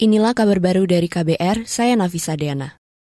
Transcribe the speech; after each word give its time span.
Inilah 0.00 0.32
kabar 0.32 0.64
baru 0.64 0.88
dari 0.88 1.12
KBR, 1.12 1.68
saya 1.68 1.92
Nafisa 1.92 2.32
Deana. 2.32 2.72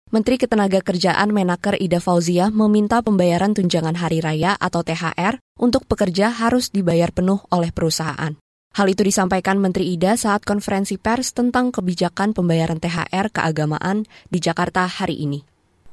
Menteri 0.09 0.41
Ketenagakerjaan 0.41 1.29
Menaker 1.29 1.77
Ida 1.77 2.01
Fauzia 2.01 2.49
meminta 2.49 3.05
pembayaran 3.05 3.53
tunjangan 3.53 4.01
hari 4.01 4.25
raya 4.25 4.57
atau 4.57 4.81
THR 4.81 5.37
untuk 5.61 5.85
pekerja 5.85 6.33
harus 6.33 6.73
dibayar 6.73 7.13
penuh 7.13 7.45
oleh 7.53 7.69
perusahaan. 7.69 8.33
Hal 8.73 8.87
itu 8.89 9.05
disampaikan 9.05 9.61
Menteri 9.61 9.93
Ida 9.93 10.17
saat 10.17 10.41
konferensi 10.49 10.97
pers 10.97 11.37
tentang 11.37 11.69
kebijakan 11.69 12.33
pembayaran 12.33 12.81
THR 12.81 13.29
keagamaan 13.29 14.09
di 14.33 14.41
Jakarta 14.41 14.89
hari 14.89 15.21
ini. 15.21 15.45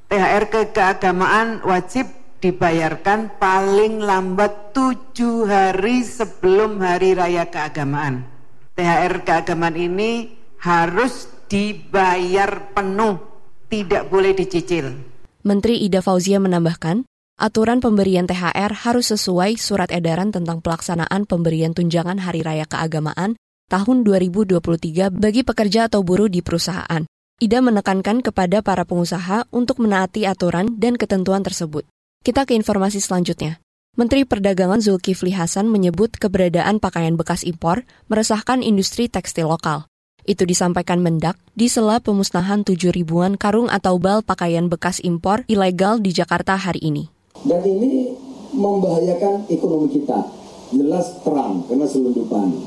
THR 0.07 0.47
ke 0.47 0.71
keagamaan 0.71 1.67
wajib 1.67 2.07
dibayarkan 2.39 3.35
paling 3.35 3.99
lambat 3.99 4.71
tujuh 4.71 5.51
hari 5.51 6.07
sebelum 6.07 6.79
hari 6.79 7.11
raya 7.11 7.43
keagamaan. 7.51 8.23
THR 8.79 9.27
keagamaan 9.27 9.75
ini 9.75 10.36
harus 10.61 11.29
dibayar 11.47 12.73
penuh, 12.73 13.21
tidak 13.71 14.11
boleh 14.11 14.35
dicicil. 14.35 14.93
Menteri 15.47 15.79
Ida 15.85 16.03
Fauzia 16.03 16.43
menambahkan, 16.43 17.07
aturan 17.39 17.79
pemberian 17.79 18.27
THR 18.27 18.83
harus 18.83 19.13
sesuai 19.15 19.55
surat 19.55 19.87
edaran 19.93 20.33
tentang 20.33 20.59
pelaksanaan 20.59 21.23
pemberian 21.23 21.71
tunjangan 21.71 22.19
Hari 22.19 22.43
Raya 22.43 22.65
Keagamaan 22.67 23.39
tahun 23.71 24.03
2023 24.03 25.13
bagi 25.13 25.41
pekerja 25.43 25.87
atau 25.87 26.03
buruh 26.03 26.27
di 26.27 26.43
perusahaan. 26.43 27.03
Ida 27.37 27.61
menekankan 27.61 28.25
kepada 28.25 28.65
para 28.65 28.81
pengusaha 28.81 29.45
untuk 29.53 29.77
menaati 29.77 30.25
aturan 30.25 30.73
dan 30.81 30.97
ketentuan 30.97 31.45
tersebut. 31.45 31.85
Kita 32.25 32.49
ke 32.49 32.57
informasi 32.57 32.97
selanjutnya. 32.97 33.61
Menteri 33.93 34.25
Perdagangan 34.25 34.81
Zulkifli 34.81 35.33
Hasan 35.37 35.69
menyebut 35.69 36.17
keberadaan 36.17 36.81
pakaian 36.81 37.13
bekas 37.13 37.45
impor 37.45 37.85
meresahkan 38.09 38.65
industri 38.65 39.09
tekstil 39.09 39.53
lokal. 39.53 39.85
Itu 40.27 40.43
disampaikan 40.43 40.99
Mendak 40.99 41.39
di 41.55 41.71
sela 41.71 42.03
pemusnahan 42.03 42.67
7 42.67 42.91
ribuan 42.91 43.39
karung 43.39 43.71
atau 43.71 43.95
bal 43.95 44.19
pakaian 44.27 44.67
bekas 44.67 44.99
impor 44.99 45.47
ilegal 45.47 46.03
di 46.03 46.11
Jakarta 46.11 46.59
hari 46.59 46.83
ini. 46.83 47.07
Dan 47.47 47.63
ini 47.63 48.11
membahayakan 48.51 49.47
ekonomi 49.47 49.87
kita. 49.87 50.27
Jelas 50.75 51.23
terang 51.23 51.63
karena 51.71 51.87
selundupan. 51.87 52.59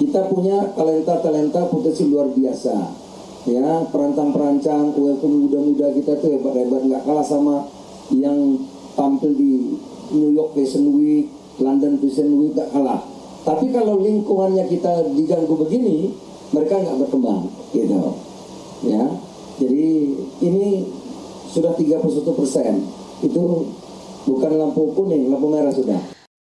Kita 0.00 0.32
punya 0.32 0.72
talenta-talenta 0.72 1.68
potensi 1.68 2.08
luar 2.08 2.32
biasa. 2.32 3.04
Ya, 3.52 3.84
perancang-perancang, 3.92 4.96
UMKM 4.96 5.28
muda-muda 5.28 5.92
kita 5.92 6.16
tuh 6.16 6.40
hebat-hebat 6.40 6.88
nggak 6.88 7.04
kalah 7.04 7.26
sama 7.28 7.68
yang 8.16 8.64
tampil 8.96 9.36
di 9.36 9.76
New 10.08 10.32
York 10.32 10.56
Fashion 10.56 10.88
Week, 10.96 11.28
London 11.60 12.00
Fashion 12.00 12.32
Week 12.40 12.56
nggak 12.56 12.72
kalah. 12.72 13.04
Tapi 13.44 13.68
kalau 13.76 14.00
lingkungannya 14.00 14.64
kita 14.72 15.12
diganggu 15.12 15.52
begini, 15.60 16.16
mereka 16.52 16.74
nggak 16.82 16.98
berkembang 17.06 17.48
gitu 17.72 18.18
ya 18.84 19.04
jadi 19.56 19.88
ini 20.42 20.84
sudah 21.54 21.72
31 21.78 22.04
persen 22.34 22.82
itu 23.22 23.42
bukan 24.26 24.52
lampu 24.58 24.90
kuning 24.92 25.30
lampu 25.30 25.46
merah 25.48 25.70
sudah 25.70 26.00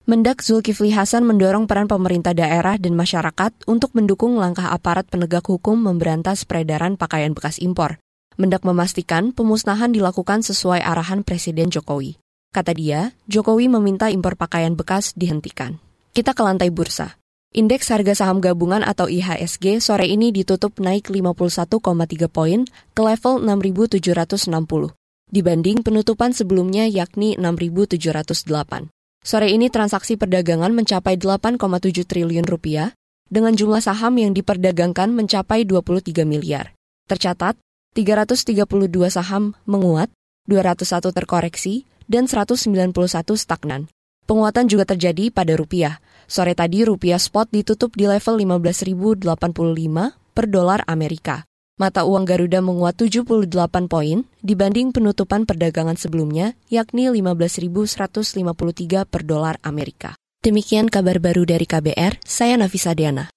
Mendak 0.08 0.40
Zulkifli 0.40 0.88
Hasan 0.88 1.28
mendorong 1.28 1.68
peran 1.68 1.84
pemerintah 1.84 2.32
daerah 2.32 2.80
dan 2.80 2.96
masyarakat 2.96 3.52
untuk 3.68 3.92
mendukung 3.92 4.40
langkah 4.40 4.72
aparat 4.72 5.04
penegak 5.04 5.44
hukum 5.44 5.76
memberantas 5.76 6.48
peredaran 6.48 6.96
pakaian 6.96 7.36
bekas 7.36 7.60
impor. 7.60 8.00
Mendak 8.40 8.64
memastikan 8.64 9.36
pemusnahan 9.36 9.92
dilakukan 9.92 10.40
sesuai 10.40 10.80
arahan 10.80 11.28
Presiden 11.28 11.68
Jokowi. 11.68 12.16
Kata 12.56 12.72
dia, 12.72 13.12
Jokowi 13.28 13.68
meminta 13.68 14.08
impor 14.08 14.40
pakaian 14.40 14.72
bekas 14.72 15.12
dihentikan. 15.12 15.76
Kita 16.16 16.32
ke 16.32 16.40
lantai 16.40 16.72
bursa. 16.72 17.17
Indeks 17.56 17.88
harga 17.88 18.12
saham 18.12 18.44
gabungan 18.44 18.84
atau 18.84 19.08
IHSG 19.08 19.80
sore 19.80 20.04
ini 20.04 20.28
ditutup 20.30 20.76
naik 20.76 21.08
51,3 21.08 21.80
poin 22.28 22.68
ke 22.92 23.00
level 23.00 23.40
6.760 23.40 24.98
dibanding 25.28 25.84
penutupan 25.84 26.32
sebelumnya 26.32 26.88
yakni 26.88 27.36
6.708. 27.36 28.88
Sore 29.20 29.48
ini 29.52 29.68
transaksi 29.68 30.16
perdagangan 30.16 30.72
mencapai 30.72 31.20
8,7 31.20 32.08
triliun 32.08 32.46
rupiah 32.48 32.96
dengan 33.28 33.52
jumlah 33.52 33.84
saham 33.84 34.16
yang 34.16 34.32
diperdagangkan 34.32 35.12
mencapai 35.12 35.68
23 35.68 36.24
miliar. 36.24 36.72
Tercatat, 37.08 37.60
332 37.92 38.56
saham 39.12 39.52
menguat, 39.68 40.08
201 40.48 41.12
terkoreksi, 41.12 41.84
dan 42.08 42.24
191 42.24 43.36
stagnan. 43.36 43.92
Penguatan 44.28 44.68
juga 44.68 44.84
terjadi 44.84 45.32
pada 45.32 45.56
rupiah. 45.56 46.04
Sore 46.28 46.52
tadi 46.52 46.84
rupiah 46.84 47.16
spot 47.16 47.48
ditutup 47.48 47.96
di 47.96 48.04
level 48.04 48.44
15.085 48.44 49.24
per 50.36 50.52
dolar 50.52 50.84
Amerika. 50.84 51.48
Mata 51.80 52.04
uang 52.04 52.28
Garuda 52.28 52.60
menguat 52.60 53.00
78 53.00 53.48
poin 53.88 54.28
dibanding 54.44 54.92
penutupan 54.92 55.48
perdagangan 55.48 55.96
sebelumnya, 55.96 56.52
yakni 56.68 57.08
15.153 57.08 59.08
per 59.08 59.24
dolar 59.24 59.56
Amerika. 59.64 60.12
Demikian 60.44 60.92
kabar 60.92 61.24
baru 61.24 61.48
dari 61.48 61.64
KBR, 61.64 62.20
saya 62.20 62.60
Nafisa 62.60 62.92
Diana. 62.92 63.32